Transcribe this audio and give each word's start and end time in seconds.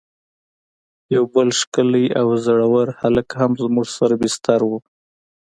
یو 1.15 1.23
بل 1.33 1.49
ښکلی 1.59 2.05
او 2.19 2.27
زړه 2.45 2.65
ور 2.73 2.87
هلک 3.01 3.27
هم 3.39 3.51
زموږ 3.63 3.87
سره 3.97 4.13
بستر 4.21 4.59
و. 4.65 4.71